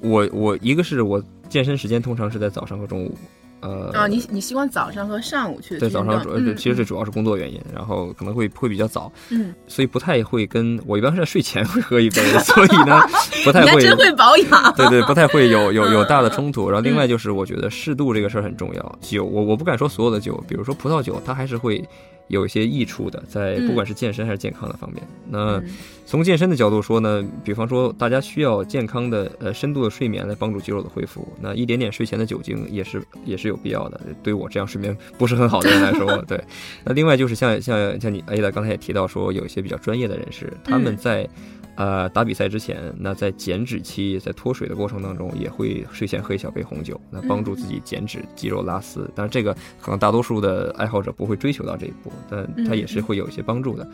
[0.00, 3.16] 我我一个是我健身时间通常是在早上和中午，
[3.60, 13.00] 呃，啊，你你习惯早上和上午去对早上主呃运动嗯其实这主要是工作原因，然后可能会会比较早，嗯，所以不太会跟我一般是在睡前会喝一杯，所以呢，
[13.44, 13.80] 不太会。
[13.80, 14.74] 真会保养。
[14.76, 16.68] 对对，不太会有 有有大的嗯冲突。
[16.68, 18.98] 然后另外就是，我觉得适度这个事儿很重要。
[19.00, 21.82] 酒，我我不敢说所有的酒，比如说葡萄酒，它还是会
[22.28, 25.02] 有一些益处的，在嗯不管是健身还是健康的方面。
[25.28, 25.64] 那嗯
[26.04, 34.00] 从健身的角度说呢，比方说大家需要健康的呃深度的睡眠来帮助肌肉的恢复，那一点点睡前的酒精也是也是有必要的。
[34.22, 36.40] 对我这样睡眠不是很好的人来说， 对。
[36.84, 41.28] 那另外就是像像像你 Ada 刚才也提到说，有一些比较专业的人士，他们嗯在。
[41.76, 49.08] 呃，打比赛之前，那在减脂期，在脱水的过程当中，也会睡前喝一小杯红酒，那帮助自己减脂、肌肉拉丝。
[49.14, 53.88] 但是，这个可能大多数的爱好者不会追求到这一步，但它也是会有一些帮助的。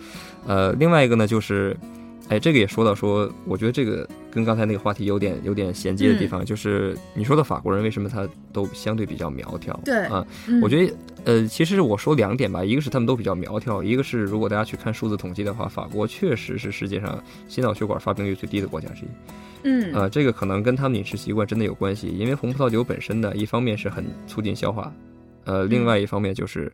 [0.46, 1.76] 呃，另外一个呢，就是，
[2.28, 9.78] 哎，这个也说到说，我觉得这个跟刚才那个话题有点有点衔接的地方，就是你说的法国人为什么他都相对比较苗条？
[9.84, 19.08] 对啊，嗯我觉得，呃，其实我说两点吧，一个是他们都比较苗条，一个是如果大家去看数字统计的话，法国确实是世界上心脑血管发病率最低的国家之一。
[19.64, 24.90] 嗯呃，这个可能跟他们饮食习惯真的有关系，因为红葡萄酒本身呢，一方面是很促进消化，
[25.44, 26.72] 呃，另外一方面就是，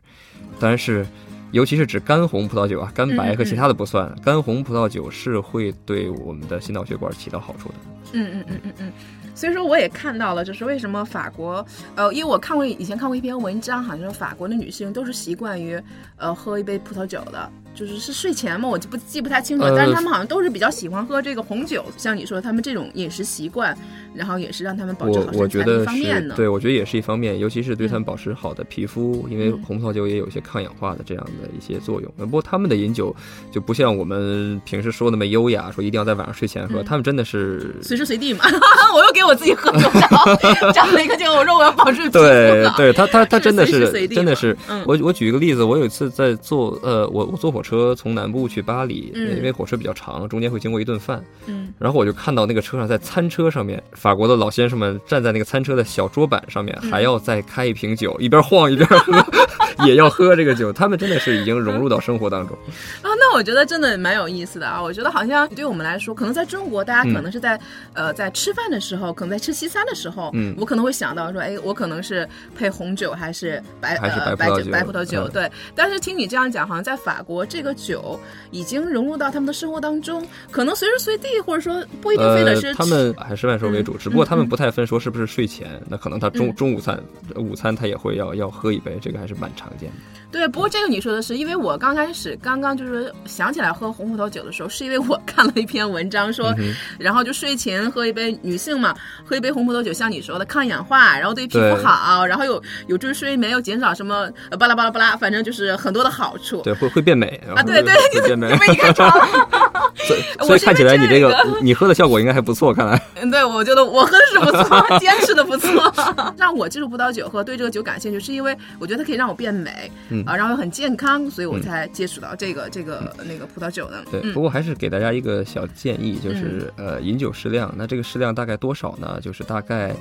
[0.57, 1.05] 当然是。
[1.51, 7.75] 尤其是指干红葡萄酒啊，干白和其他的不算，干红葡萄酒是会对我们的心脑血管起到好处的。
[8.13, 8.91] 嗯嗯嗯嗯嗯，
[9.35, 15.79] 所以说我也看到了，就是为什么法国，呃，因为我看过以前看过一篇文章，好像说法国的女性都是习惯于
[16.17, 23.77] 呃喝一杯葡萄酒的，就是是睡前嘛，我就不记不太清楚但是他们好像都是比较喜欢喝这个红酒，像你说他们这种饮食习惯，
[24.13, 26.35] 然后也是让他们保持我好身材的一我觉得方面呢。
[26.35, 32.11] 是对，我觉得也是一方面，尤其是对他们嗯保持好的皮肤，因为嗯红葡萄酒也有一些抗氧化的这样的一些作用。
[32.17, 33.15] 不过他们的饮酒
[33.51, 37.75] 就不像我们平时说那么优雅，说一定要在晚上睡前喝，嗯他们真的是。
[37.81, 38.45] 随时随地嘛，
[38.93, 59.13] 我又给我自己喝酒找找 了一个这个，我说我要保持 皮肤好，对对，他他他真的是真的是，嗯我我举一个例子，我有一次在坐呃，我我坐火车从南部去巴黎，嗯因为火车比较长，中间会经过一顿饭，嗯然后我就看到那个车上在餐车上面，法国的老先生们站在那个餐车的小桌板上面，嗯还要再开一瓶酒，一边晃一边喝，
[59.85, 62.57] 也要喝这个酒，他们真的是已经融入到生活当中。
[63.03, 64.81] 啊，那我觉得真的蛮有意思的啊！
[64.81, 67.59] 我觉得好像对我们来说，可能在中国，大家可能是在、
[67.93, 75.51] 呃在吃饭的时候，可能在吃西餐的时候，嗯我可能会想到说，哎，我可能是配红酒还是白还是呃白酒白葡萄酒对。
[75.75, 78.19] 但是听你这样讲，好像在法国这个酒
[78.51, 87.01] 已经融入到他们的生活当中，可能随时随地，或者说不一定非得是呃，他们还是万寿为嗯主，只不过他们不太分说是不是睡前，那可能他中中午餐、
[87.35, 90.18] 午餐他也会要要喝一杯，这个还是蛮常见的。
[90.31, 96.53] 对，不过这个你说的是，因为我刚开始刚刚就是想起来喝红葡萄酒的时候，是因为我看了一篇文章说，
[96.99, 98.93] 然后就睡前喝一杯，女性嘛，
[99.25, 106.61] 喝一杯红葡萄酒，像你说的抗氧化，然后对皮肤好，然后有有助于睡眠，又减少什么巴拉巴拉巴拉，反正就是很多的好处。
[106.61, 107.63] 对，会会变美啊！
[107.63, 108.55] 对对，会变美。
[108.57, 109.27] 被你看穿了。
[109.95, 113.01] 所以所以看起来你这个你喝的效果应该还不错，看来。
[113.15, 115.93] 嗯，对，我觉得我喝的是不错， 坚持的不错。
[116.37, 119.91] 让我接触葡萄酒和对这个酒感兴趣，是因为我觉得它可以让我变美，
[120.25, 124.03] 啊，然后很健康，所以我才接触到这个这个那个葡萄酒的。
[124.11, 127.73] 对，不过还是给大家一个小建议，就是呃，饮酒适量。
[127.77, 129.19] 那这个适量大概多少呢？
[129.21, 129.95] 就是大概，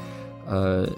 [0.46, 0.88] 呃。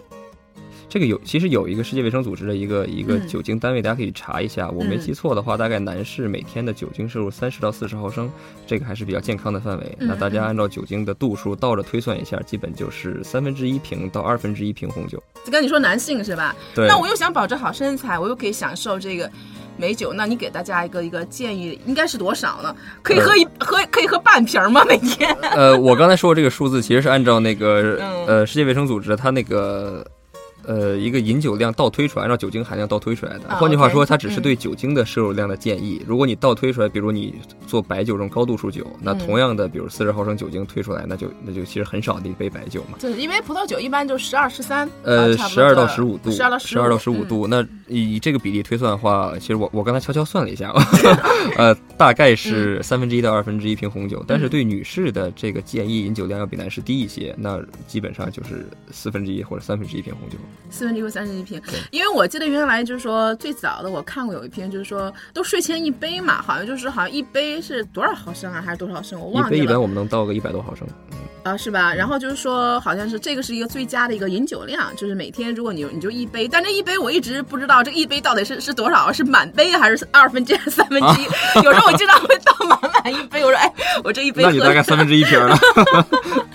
[0.91, 4.69] 这个有其实有一个世界卫生组织的一个一个酒精单位，大家可以查一下。
[4.71, 8.29] 我没记错的话，大概男士每天的酒精摄入三十到四十毫升，
[8.67, 9.97] 这个还是比较健康的范围。
[10.01, 15.23] 那大家按照酒精的度数倒着推算一下，基本就是三分之一瓶到二分之一瓶红酒。
[15.45, 16.57] 就跟你说男性是吧？
[16.75, 16.89] 对。
[16.89, 19.31] 那我又想保持好身材，我又可以享受这个
[19.77, 22.75] 美酒，那你给大家一个一个建议，应该是多少呢？
[23.01, 24.85] 可以喝一喝可以喝半瓶吗？
[24.89, 25.33] 每天？
[25.53, 30.05] 呃，我刚才说的这个数字其实是按照那个呃世界卫生组织它那个。
[30.65, 33.49] 呃，一个饮酒量倒推出来，按照酒精含量倒推出来的。
[33.57, 36.03] 换句话说，它只是对酒精的摄入量的建议。
[36.07, 37.35] 如果你倒推出来，比如你
[37.67, 42.99] 做白酒这种高度数酒，那同样的，比如四十毫升酒精推出来，那就那就其实很少的一杯白酒嘛。
[43.01, 47.47] 对因为葡萄酒一般就十二十三，呃，十二到十五度，十二到十二到十五度。
[47.47, 50.73] 那以这个比例推算的话，其实我我刚才悄悄算了一下，
[51.57, 54.23] 呃，大概是三分之一到二分之一瓶红酒。
[54.27, 60.37] 但是对女士的这个建议饮酒量要比男士低一些，那基本上就是四分之一或者三分之一瓶红酒。
[60.69, 69.19] 四分之一或三十一瓶，因为我记得原来就是说最早的我看过有一篇，就是说都睡前一杯嘛，好像就是好像一杯是多少毫升啊，还是多少升？
[69.21, 69.57] 我忘记了。
[69.57, 70.87] 一杯一般我们能倒个一百多毫升。
[71.43, 71.95] 啊，是吧？
[71.95, 81.25] 然后就是说，好像是这个是一个最佳的一个饮酒量，就是每天如果你你就一杯，但这一杯我一直不知道这一杯到底是是多少，是满杯还是二分之一、三分之一？
[81.65, 83.73] 有时候我经常会倒满满一杯，我说哎，
[84.05, 85.59] 我这一杯那你大概三分之一瓶了。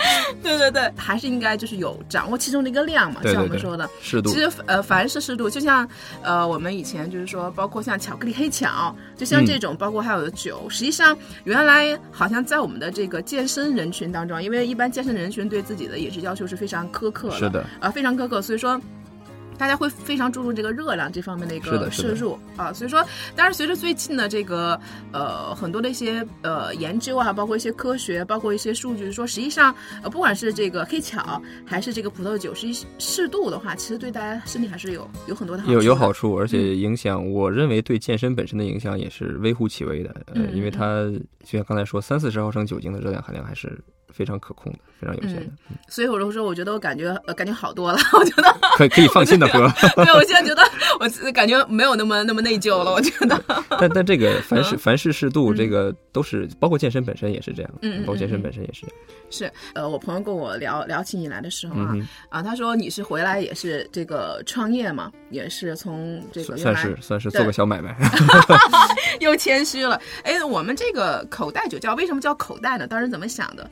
[0.71, 4.31] 对对对，还是应该就是有掌握其中的一个量嘛，像我们说的适度。
[4.31, 5.87] 其实呃，凡是适度，就像
[6.21, 18.79] 呃我们以前就是说，包括像巧克力黑巧，就像这种，包括还有的酒，实际上原来好像在我们的这个健身人群当中，因为一般健身人群对自己的饮食要求是非常苛刻的，是的，啊，非常苛刻，所以说。
[19.57, 23.03] 大家会非常注重这个热量这方面的一个摄入啊，所以说，
[23.35, 24.79] 当然随着最近的这个
[25.11, 41.05] 呃很多的一些呃研究啊，包括一些科学，包括一些数据说，实际上呃不管是这个黑巧还是这个葡萄酒，实际适度的话，其实对大家身体还是有有很多的好处有有好处，而且影响，我认为对健身本身的影响也是微乎其微的，呃，因为它
[41.43, 43.79] 就像刚才说，三四十毫升酒精的热量含量还是。
[44.13, 45.45] 非常可控的，非常有限的，
[45.87, 49.59] 所以我就说，我觉得我感觉呃感觉好多了， 我觉得可以可以放心的喝。
[50.03, 50.61] 对，我现在觉得
[50.99, 53.41] 我感觉没有那么那么内疚了，我觉得。
[53.79, 58.85] 但但这个凡事凡事适度，这个都是包括健身本身也是这样，嗯，包括健身本身也是。
[59.29, 61.93] 是，呃，我朋友跟我聊聊起你来的时候啊，
[62.29, 67.95] 啊，他说你是回来也是这个创业嘛，也是从这个算是算是做个小买卖，
[69.19, 69.99] 又谦虚了。
[70.23, 72.87] 哎，我们这个口袋酒窖为什么叫口袋呢？
[72.87, 73.69] 当时怎么想的？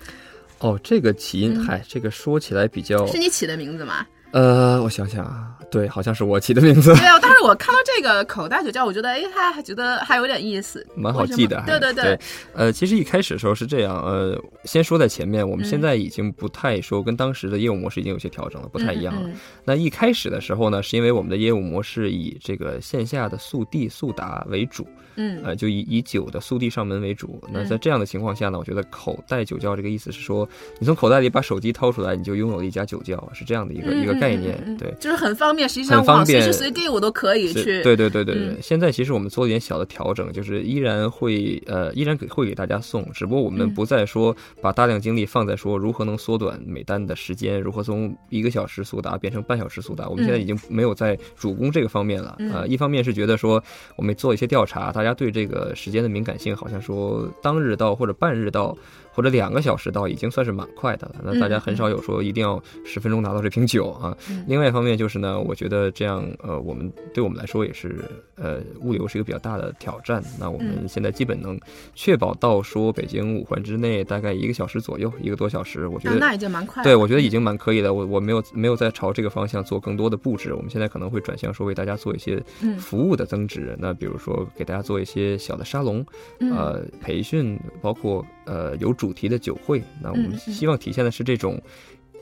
[0.63, 4.07] 哦，这个起因，嗨，这个说起来比较是你起的名字吗？
[4.33, 6.91] 呃，我想想啊，对，好像是我起的名字。
[6.95, 11.63] 对啊，当时我看到这个口袋酒窖，我觉得，哎，还还觉得还有点意思，蛮好记的。
[11.67, 12.19] 对对对，
[12.53, 19.29] 呃，其实一开始的时候是这样，呃，先说在前面，我们现在已经不太说跟当时的业务模式已经有些调整了，不太一样了。
[19.63, 24.87] 那一开始的时候呢，是因为我们的业务模式以这个线下的速递速达为主。
[25.15, 27.39] 嗯，呃，就以以酒的速递上门为主。
[27.51, 34.77] 那在这样的情况下呢，我觉得口袋酒窖这个意思是说，你从口袋里把手机掏出来，你就拥有了一家酒窖，是这样的一个一个概念。
[34.77, 37.83] 对，就是很方便，实际上我随时随地我都可以去。
[37.83, 38.57] 对对对对对。
[38.61, 50.07] 现在其实我们做了一点小的调整，就是依然会呃依然给会给大家送，只不过我们不再说把大量精力放在说如何能缩短每单的时间，如何从一个小时速达变成半小时速达。
[50.07, 52.37] 我们现在已经没有在主攻这个方面了。
[52.53, 53.61] 呃，一方面是觉得说
[53.95, 55.71] 我们做一些调查，大家对这个。
[55.75, 58.77] 时间的敏感性好像说当日到或者半日到。
[59.15, 64.12] 或者两个小时到已经算是蛮快的了，那大家很少有说一定要十分钟拿到这瓶酒啊。
[64.47, 68.03] 另外一方面就是呢，我觉得这样呃，我们对我们来说也是
[68.35, 70.23] 呃物流是一个比较大的挑战。
[70.39, 71.59] 那我们现在基本能
[71.93, 76.83] 确保到说北京五环之内大概一个小时左右，一个多小时，我觉得那已经蛮快。
[76.83, 77.93] 对，我觉得已经蛮可以的。
[77.93, 80.53] 我我没有没有再朝这个方向做更多的布置。
[80.53, 82.41] 我们现在可能会转向说为大家做一些
[82.79, 83.75] 服务的增值。
[83.77, 86.03] 那比如说给大家做一些小的沙龙，
[86.39, 88.91] 呃，培训，包括呃有。
[89.03, 91.59] 主题的酒会，那我们希望体现的是这种，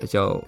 [0.08, 0.42] 叫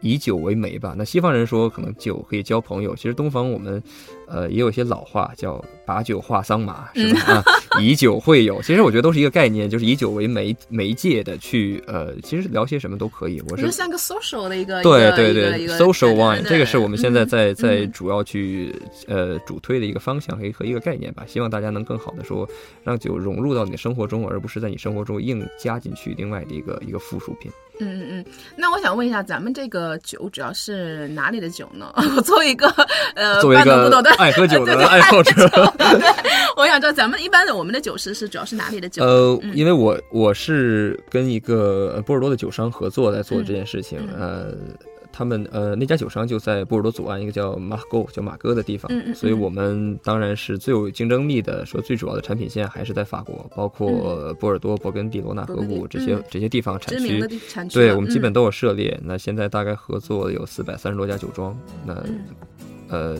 [0.00, 0.94] 以酒为媒吧。
[0.96, 3.82] 那西方人说可能酒可以交朋友，其实东方我们
[4.30, 7.20] 呃也有一些老话叫把酒话桑麻，是吧？
[7.34, 7.44] 啊，
[7.82, 13.42] 以酒会友，其实我觉得都是一个概念，就是以酒为媒媒介的去呃，其实聊些什么都可以。
[13.48, 18.74] 我是就像个 social 的一个对对对，social 对 wine，这个是我们现在在在嗯主要去
[19.08, 21.24] 呃主推的一个方向和一和一个概念吧。
[21.26, 22.48] 希望大家能更好的说，
[22.84, 27.50] 让酒融入到你的生活中，而不是在你生活中硬加进去另外的一个一个附属品。
[27.82, 28.24] 嗯嗯嗯，
[28.56, 31.90] 那我想问一下，咱们这个酒主要是哪里的酒呢？
[32.14, 32.68] 我作为一个
[33.14, 35.32] 呃作为一个半懂不懂的爱喝酒的 爱好者，
[35.78, 36.00] 对，
[36.56, 39.02] 我想知道咱们一般的我们的酒师是主要是哪里的酒？
[39.02, 39.56] 呃，嗯。
[39.56, 44.20] 因为我我是跟一个呃波尔多的酒商合作在做这件事情，嗯。
[44.20, 44.54] 呃，
[45.12, 56.24] 他们呃那家酒商就在波尔多左岸一个叫马哥叫马哥的地方，嗯嗯所以我们当然是最有竞争力的，说最主要的产品线还是在法国，包括波尔多、勃艮第、罗纳河谷这些、嗯。
[56.30, 57.20] 这些地方产区。
[57.72, 62.20] 对我们基本都有涉猎，那现在大概合作有四百三十多家酒庄，那、嗯。
[62.88, 63.16] 呃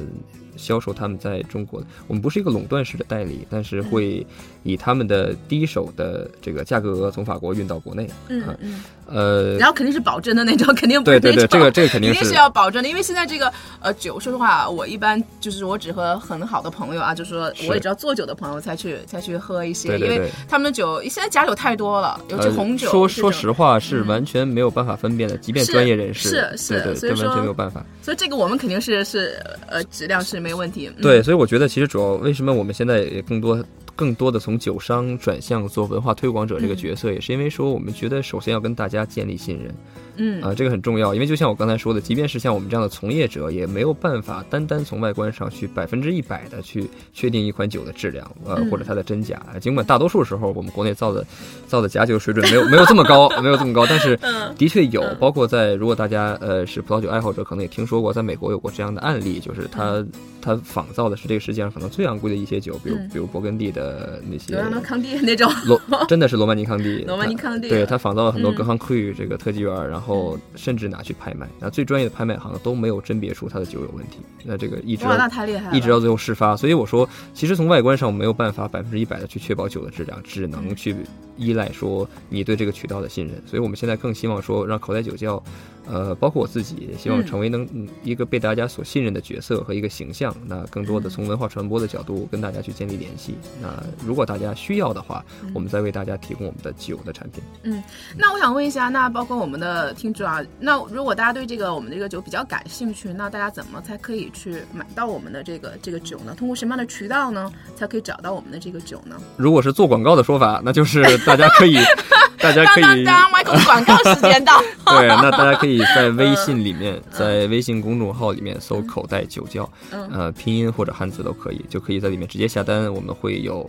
[0.61, 4.25] 销售他们在中国的，我们不是一个垄断式的代理，但是会
[4.63, 20.17] 以他们的第一手的这个价格额从法国运到国内，嗯嗯，呃，然后肯定是保证的那种，肯定不是对对对，那种这个这个肯定一定是是要保证的，因为现在这个呃酒，说实话，我一般就是我只和很好的朋友啊，就是说我也知道做酒的朋友才去才去喝一些，对对对。
[20.17, 22.91] 因为他们的酒现在假酒太多了，尤其呃红酒。
[22.91, 24.11] 说说实话是嗯。
[24.11, 27.87] 完全没有办法分辨的，即便专业人士，是是对对，所以这完全说没有办法。
[28.03, 30.91] 所以这个我们肯定是是呃质量是没没问题。
[31.01, 33.65] 对，，所以我觉得其实主要为什么我们现在也更多
[34.01, 39.75] 更多的从酒商转向做文化推广者这个角色，也是因为说我们觉得首先要跟大家建立信任。
[40.17, 40.41] 嗯。
[40.43, 48.71] 啊、这个很重要，因为就像我刚才说的，即便是像我们这样的从业者，也没有办法单单从外观上去百分之一百的去确定一款酒的质量，呃，嗯。
[48.71, 49.39] 或者它的真假。
[49.61, 51.23] 尽管大多数时候我们国内造的
[51.69, 54.55] 造的假酒水准没有 没有这么高，没有这么高，但是嗯。
[54.57, 60.03] 的确有嗯，包括在如果大家呃是葡萄酒爱好者，可能也听说过，在美国有过这样的案例，就是它
[60.41, 63.11] 它仿造的是这个世界上可能最昂贵的一些酒，比如嗯。
[63.13, 63.90] 比如勃艮第的
[64.31, 80.95] 那些罗曼尼康帝那种，罗真的是罗曼尼康帝， 罗曼尼康帝对他仿造了很多嗯格康库这个特级园，然后甚至拿去拍卖，那最专业的拍卖行都没有甄别出他的酒有问题，那这个一直哇，那太厉害了，一直到最后事发，所以我说，其实从外观上我没有办法百分之一百的去确保酒的质量，只能去
[81.37, 85.43] 依赖说你对这个渠道的信任，所以我们现在更希望说让口袋酒窖，
[85.91, 93.69] 呃，包括我自己也希望嗯成为能嗯一个被大家所信任的角色和一个形象，那更多的从文化传播的角度跟大家去建立联系，那
[94.07, 97.43] 如果大家需要的话，我们再为大家提供我们的酒的产品。
[97.65, 97.83] 嗯
[98.17, 106.35] 那我想问一下，那包括我们的听众啊，那如果大家对这个我们这个酒比较感兴趣，那大家怎么才可以去买到我们的这个这个酒呢？
[106.37, 109.17] 通过什么样的渠道呢，才可以找到我们的这个酒呢？
[109.37, 111.79] 如果是做广告的说法，那就是大家可以，
[112.39, 112.83] 大家可以。
[112.83, 114.61] 当当当，Michael 广告时间到。
[114.87, 120.09] 对，那大家可以在微信里面，在微信公众号里面搜“口袋酒窖”，嗯。
[120.11, 123.69] 呃，拼音或者汉字都可以，就可以在里面直接下单，我们会有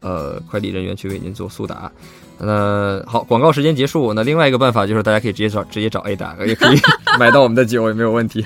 [0.00, 1.90] 呃快递人员去为您做速达。
[2.40, 4.12] 那好，广告时间结束。
[4.14, 6.78] 那另外一个办法就是大家可以直接找直接找 A 打，也可以
[7.18, 8.44] 买到我们的酒，也没有问题。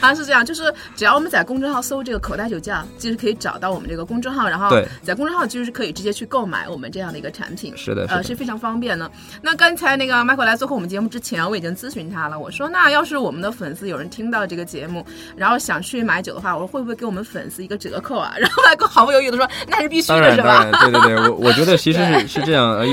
[0.00, 4.70] 啊，是这样，就是只要我们在公众号搜这个口袋酒窖，就是可以找到我们这个公众号，然后
[5.02, 7.72] 在公众号就是可以直接去购买我们这样的一个产品。
[7.76, 9.10] 是的，是呃，是非常方便的。
[9.42, 12.38] 那刚才那个 Michael 来做客我们节目之前，我已经咨询他了。
[12.38, 15.04] 我说，那要是我们的粉丝有人听到这个节目，
[15.36, 18.34] 然后想去买酒的话，我说会不会给我们粉丝一个折扣啊？
[18.40, 20.64] 然后 Michael 毫不犹豫的说，那是必须的，是吧？
[20.82, 22.86] 对对对，我我觉得其实是 是这样，呃，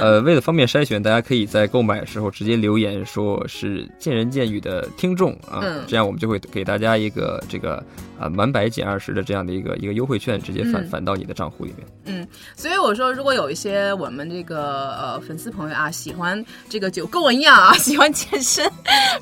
[0.00, 7.82] 呃，为了方便筛选，大家可以在购买的时候直接留言说是见仁见语的听众啊，嗯这样我们就会给大家一个这个
[8.18, 11.86] 啊满百减二十的这样的一个一个优惠券，直接返嗯返到你的账户里面。
[12.06, 18.70] 嗯所以我说，如果有一些我们这个呃粉丝朋友啊，喜欢这个酒跟我一样啊， 喜欢健身，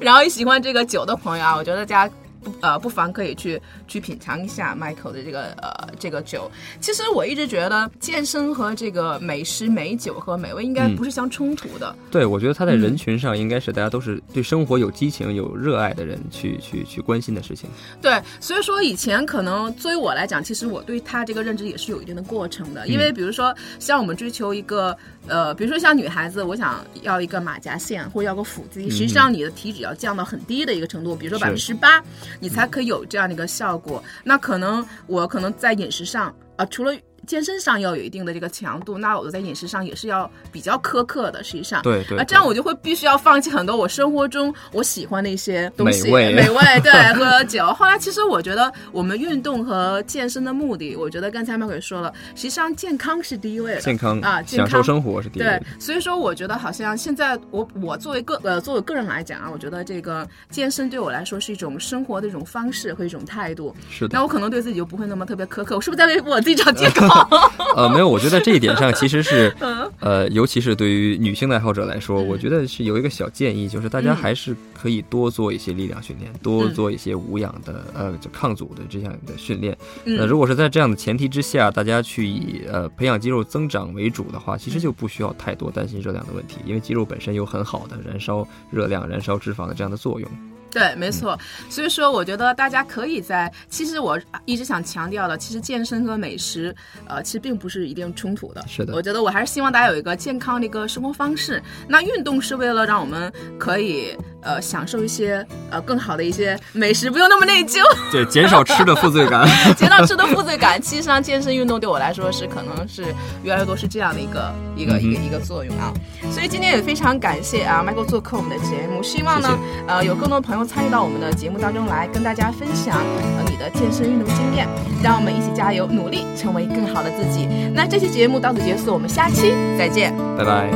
[0.01, 2.15] 然后也喜欢这个酒的朋友啊，我觉得大家。
[2.47, 6.49] 不呃，不妨可以去去品尝一下 Michael 的这个呃这个酒。
[6.81, 11.95] 其实我一直觉得健身和这个美食、美酒和美味应该嗯不是相冲突的。
[12.09, 17.69] 对，我觉得他在嗯人群上应该是大家都是对生活有激情、有热爱的人去去去关心的事情。
[18.01, 22.87] 对，所以说以前可能作为我来讲，其实我对他这个认知也是有一定的过程的。
[22.87, 32.03] 因为比如说像我们追求一个呃，比如说像女孩子，我想要一个马甲线或者要个腹肌，实际上你的体脂要降到很低的一个程度，比如说百分之十八，
[32.41, 34.03] 你才可以有这样的一个效果。
[34.25, 36.95] 那可能我可能在饮食上啊、除了
[37.27, 41.43] 健身上要有一定的这个强度，那我在饮食上也是要比较苛刻的。
[41.43, 47.67] 实际上，对对啊，这样我就会必须要放弃很多我生活中我喜欢的一些东西，美味美味 对喝酒。
[47.75, 63.75] 后来其实我觉得我们运动和健身的目的，我觉得刚才麦也说了，实际上健康是第一位的，健康啊，健康享受生活是第一位对。，所以说我觉得好像现在我我作为个呃作为个人来讲啊，我觉得这个健身对我来说是一种生活的一种方式和一种态度。
[63.91, 67.07] 是的那，我可能对自己就不会那么特别苛刻，我是不是在为我自己找借口？
[67.77, 69.91] 呃，没有，我觉得这一点上其实是， 嗯。
[70.01, 74.17] 呃，尤其是对于女性的爱好者来说，我觉得是有一个小建议，就是大家嗯。
[74.17, 76.75] 还是可以多做一些力量训练，多嗯。
[76.75, 79.77] 做一些无氧的呃就抗阻的这样的训练。
[80.05, 80.17] 嗯。
[80.17, 90.31] 那如果是在这样的前提之下，大家去以呃培养肌肉增长为主的话，其实就不需要太多担心热量的问题，因为肌肉本身有很好的燃烧热量、燃烧脂肪的这样的作用。
[90.77, 91.39] 对，没错。
[91.71, 96.77] 所以说，我觉得大家可以在，其实我一直想强调的，其实健身和美食，
[97.09, 98.63] 呃，其实并不是一定冲突的。
[98.69, 101.63] 是的我觉得我还是希望大家有一个健康的一个生活方式。
[101.89, 107.81] 那运动是为了让我们可以呃享受一些呃更好的一些美食，不用那么内疚，
[108.13, 109.49] 对，减少吃的负罪感。
[109.79, 110.79] 减少吃的负罪感。
[110.83, 113.03] 其实上，健身运动对我来说是可能是
[113.43, 115.91] 越来越多是这样的一个一个、嗯一个一个作用啊。
[116.31, 124.67] 所以今天也非常感谢啊，Michael 做客我们的节目，希望呢谢呃有更多朋友参与到我们的节目当中来，跟大家分享呃你的健身运动经验，
[125.03, 127.49] 让我们一起加油努力，成为更好的自己。
[127.73, 130.13] 那这期节目到此结束，我们下期再见。
[130.37, 130.69] 拜拜。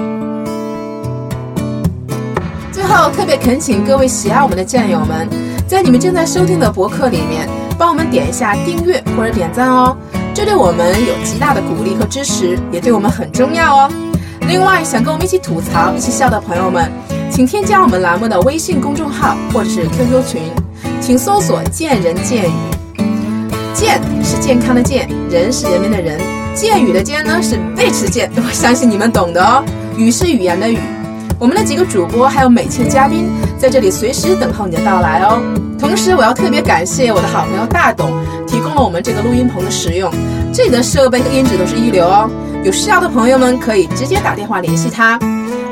[2.72, 5.28] 最后，特别恳请各位喜爱我们的战友们，
[5.66, 9.96] 在你们正在收听的博客里面，帮我们点一下订阅或者点赞哦，
[10.32, 13.90] 这对我们有极大的鼓励和支持，也对我们很重要哦。
[14.48, 16.90] 另外，想跟我们一起吐槽、一起笑的朋友们，
[17.30, 20.42] 请添加我们栏目的微信公众号或者是 QQ 群，
[21.00, 22.52] 请搜索“见人见语”。
[23.72, 26.20] 健是健康的健，人是人民的人，
[26.54, 29.64] 健语的健呢是贝齿健， 我相信你们懂的哦。
[29.96, 30.78] 语是语言的语。
[31.38, 35.40] 我们的几个主播还有美倩嘉宾在这里随时等候你的到来哦。
[35.78, 38.10] 同时，我要特别感谢我的好朋友大董
[38.46, 40.12] 提供了我们这个录音棚的使用，
[40.52, 42.28] 这里的设备和音质都是一流哦。
[42.62, 45.18] 有需要的朋友们可以直接打电话联系他，